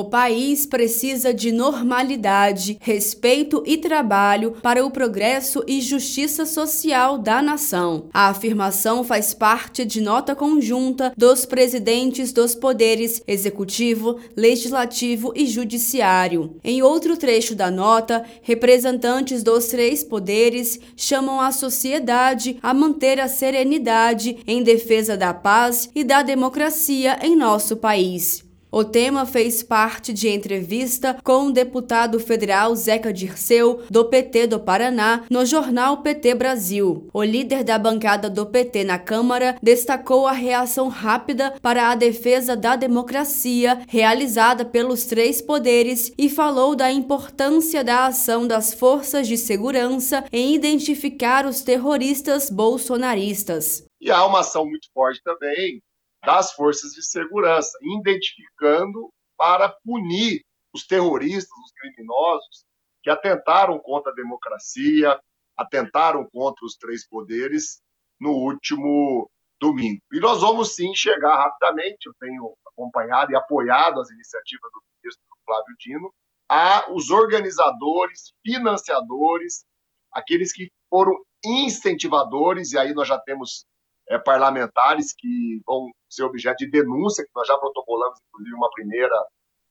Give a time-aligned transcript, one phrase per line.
[0.00, 7.42] O país precisa de normalidade, respeito e trabalho para o progresso e justiça social da
[7.42, 8.08] nação.
[8.10, 16.56] A afirmação faz parte de nota conjunta dos presidentes dos poderes executivo, legislativo e judiciário.
[16.64, 23.28] Em outro trecho da nota, representantes dos três poderes chamam a sociedade a manter a
[23.28, 28.48] serenidade em defesa da paz e da democracia em nosso país.
[28.72, 34.60] O tema fez parte de entrevista com o deputado federal Zeca Dirceu, do PT do
[34.60, 37.08] Paraná, no jornal PT Brasil.
[37.12, 42.56] O líder da bancada do PT na Câmara destacou a reação rápida para a defesa
[42.56, 49.36] da democracia realizada pelos três poderes e falou da importância da ação das forças de
[49.36, 53.84] segurança em identificar os terroristas bolsonaristas.
[54.00, 55.82] E há uma ação muito forte também
[56.24, 62.64] das forças de segurança, identificando para punir os terroristas, os criminosos
[63.02, 65.18] que atentaram contra a democracia,
[65.56, 67.80] atentaram contra os três poderes
[68.20, 70.00] no último domingo.
[70.12, 75.22] E nós vamos sim chegar rapidamente, eu tenho acompanhado e apoiado as iniciativas do ministro
[75.44, 76.14] Flávio Dino,
[76.48, 79.64] a os organizadores, financiadores,
[80.12, 81.12] aqueles que foram
[81.44, 83.64] incentivadores, e aí nós já temos
[84.08, 89.16] é, parlamentares que vão ser objeto de denúncia, que nós já protocolamos, inclusive, uma primeira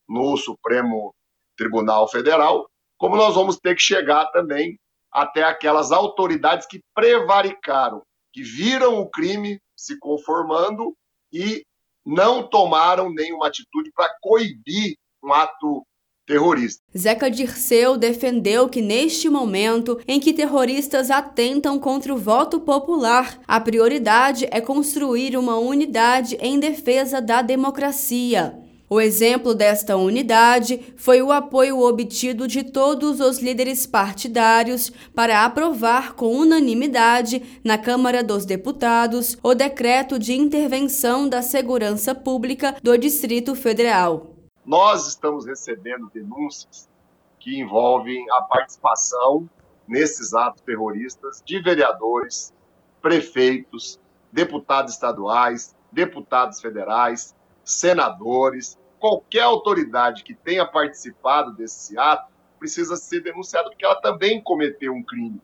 [0.08, 1.14] no Supremo
[1.58, 4.80] Tribunal Federal, como nós vamos ter que chegar também
[5.12, 8.02] até aquelas autoridades que prevaricaram,
[8.34, 10.96] que viram o crime se conformando
[11.31, 11.64] e
[12.06, 15.86] não tomaram nenhuma atitude para coibir um ato
[16.30, 16.83] terrorista.
[16.95, 23.59] Zeca Dirceu defendeu que neste momento em que terroristas atentam contra o voto popular, a
[23.59, 28.53] prioridade é construir uma unidade em defesa da democracia.
[28.88, 36.13] O exemplo desta unidade foi o apoio obtido de todos os líderes partidários para aprovar
[36.13, 43.53] com unanimidade na Câmara dos Deputados o decreto de intervenção da segurança pública do Distrito
[43.53, 44.38] Federal.
[44.69, 46.88] Nós estamos recebendo denúncias
[47.40, 49.50] que envolvem a participação
[49.88, 52.53] nesses atos terroristas de vereadores,
[53.02, 54.00] prefeitos,
[54.31, 57.35] deputados estaduais, deputados federais,
[57.66, 64.94] senadores, qualquer autoridade que tenha participado desse ato precisa ser denunciada porque ela também cometeu
[64.94, 65.41] um crime.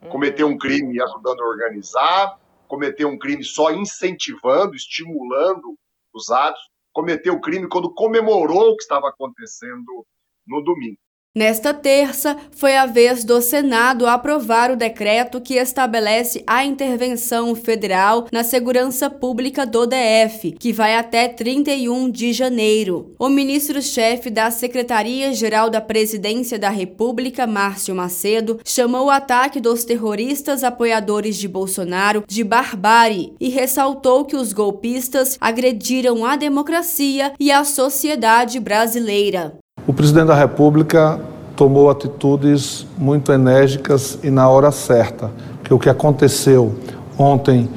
[0.00, 0.08] Uhum.
[0.08, 5.76] Cometeu um crime ajudando a organizar, cometeu um crime só incentivando, estimulando
[6.14, 10.04] os atos, cometeu o crime quando comemorou o que estava acontecendo
[10.44, 10.98] no domingo.
[11.38, 18.26] Nesta terça, foi a vez do Senado aprovar o decreto que estabelece a intervenção federal
[18.32, 23.14] na segurança pública do DF, que vai até 31 de janeiro.
[23.20, 30.64] O ministro-chefe da Secretaria-Geral da Presidência da República, Márcio Macedo, chamou o ataque dos terroristas
[30.64, 37.62] apoiadores de Bolsonaro de barbárie e ressaltou que os golpistas agrediram a democracia e a
[37.62, 39.56] sociedade brasileira.
[39.88, 41.18] O presidente da República
[41.56, 46.74] tomou atitudes muito enérgicas e na hora certa, porque o que aconteceu
[47.18, 47.70] ontem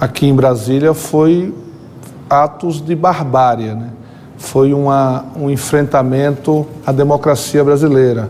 [0.00, 1.54] aqui em Brasília foi
[2.28, 3.90] atos de barbárie, né?
[4.36, 8.28] foi uma, um enfrentamento à democracia brasileira.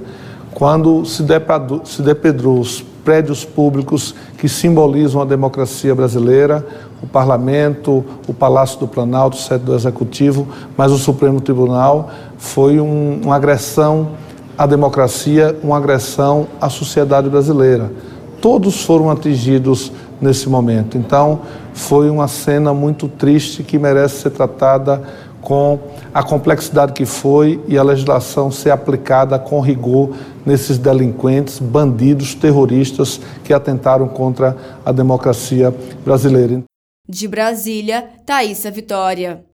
[0.53, 6.67] Quando se depedrou os prédios públicos que simbolizam a democracia brasileira,
[7.03, 10.47] o Parlamento, o Palácio do Planalto, o sede do Executivo,
[10.77, 14.11] mas o Supremo Tribunal foi um, uma agressão
[14.57, 17.91] à democracia, uma agressão à sociedade brasileira.
[18.41, 20.97] Todos foram atingidos nesse momento.
[20.97, 21.41] Então,
[21.75, 25.03] foi uma cena muito triste que merece ser tratada
[25.43, 25.79] com
[26.15, 30.17] a complexidade que foi e a legislação ser aplicada com rigor
[30.47, 36.63] nesses delinquentes, bandidos, terroristas que atentaram contra a democracia brasileira.
[37.09, 39.52] De Brasília, Thaisa Vitória.